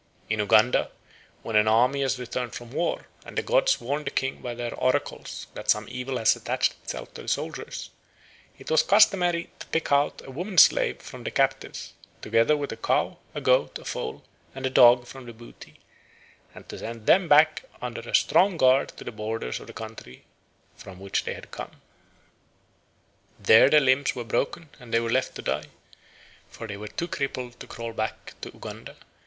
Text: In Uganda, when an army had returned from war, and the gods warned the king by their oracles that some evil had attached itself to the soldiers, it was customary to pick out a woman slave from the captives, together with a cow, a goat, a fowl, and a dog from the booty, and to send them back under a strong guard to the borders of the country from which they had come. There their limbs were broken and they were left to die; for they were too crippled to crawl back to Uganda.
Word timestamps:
In 0.31 0.39
Uganda, 0.39 0.89
when 1.43 1.55
an 1.55 1.67
army 1.67 2.01
had 2.01 2.17
returned 2.17 2.55
from 2.55 2.71
war, 2.71 3.05
and 3.23 3.37
the 3.37 3.43
gods 3.43 3.79
warned 3.79 4.05
the 4.05 4.09
king 4.09 4.41
by 4.41 4.55
their 4.55 4.73
oracles 4.73 5.45
that 5.53 5.69
some 5.69 5.85
evil 5.87 6.17
had 6.17 6.27
attached 6.35 6.73
itself 6.81 7.13
to 7.13 7.21
the 7.21 7.27
soldiers, 7.27 7.91
it 8.57 8.71
was 8.71 8.81
customary 8.81 9.51
to 9.59 9.67
pick 9.67 9.91
out 9.91 10.23
a 10.25 10.31
woman 10.31 10.57
slave 10.57 10.99
from 11.03 11.23
the 11.23 11.29
captives, 11.29 11.93
together 12.19 12.57
with 12.57 12.71
a 12.71 12.77
cow, 12.77 13.19
a 13.35 13.41
goat, 13.41 13.77
a 13.77 13.85
fowl, 13.85 14.23
and 14.55 14.65
a 14.65 14.71
dog 14.71 15.05
from 15.05 15.27
the 15.27 15.33
booty, 15.33 15.79
and 16.55 16.67
to 16.69 16.79
send 16.79 17.05
them 17.05 17.27
back 17.29 17.65
under 17.79 18.01
a 18.01 18.15
strong 18.15 18.57
guard 18.57 18.89
to 18.97 19.03
the 19.03 19.11
borders 19.11 19.59
of 19.59 19.67
the 19.67 19.71
country 19.71 20.23
from 20.75 20.99
which 20.99 21.25
they 21.25 21.35
had 21.35 21.51
come. 21.51 21.79
There 23.39 23.69
their 23.69 23.79
limbs 23.79 24.15
were 24.15 24.23
broken 24.23 24.69
and 24.79 24.91
they 24.91 24.99
were 24.99 25.11
left 25.11 25.35
to 25.35 25.43
die; 25.43 25.67
for 26.49 26.65
they 26.65 26.75
were 26.75 26.87
too 26.87 27.07
crippled 27.07 27.59
to 27.59 27.67
crawl 27.67 27.93
back 27.93 28.33
to 28.41 28.51
Uganda. 28.51 28.95